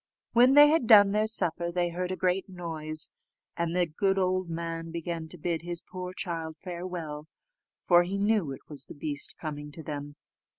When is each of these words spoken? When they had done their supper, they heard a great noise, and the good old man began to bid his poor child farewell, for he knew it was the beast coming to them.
When 0.33 0.55
they 0.55 0.67
had 0.69 0.87
done 0.87 1.11
their 1.11 1.27
supper, 1.27 1.71
they 1.71 1.89
heard 1.89 2.11
a 2.11 2.15
great 2.15 2.49
noise, 2.49 3.11
and 3.55 3.75
the 3.75 3.85
good 3.85 4.17
old 4.17 4.49
man 4.49 4.89
began 4.89 5.27
to 5.27 5.37
bid 5.37 5.61
his 5.61 5.79
poor 5.79 6.11
child 6.11 6.57
farewell, 6.57 7.27
for 7.87 8.01
he 8.01 8.17
knew 8.17 8.51
it 8.51 8.67
was 8.67 8.85
the 8.85 8.95
beast 8.95 9.35
coming 9.39 9.71
to 9.73 9.83
them. 9.83 10.15